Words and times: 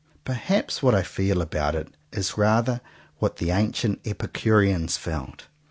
Perhaps 0.25 0.81
what 0.81 0.95
I 0.95 1.03
feel 1.03 1.43
about 1.43 1.75
it 1.75 1.89
is 2.11 2.35
rather 2.35 2.81
what 3.19 3.37
the 3.37 3.51
ancient 3.51 4.01
Epicureans 4.03 4.97
felt. 4.97 5.45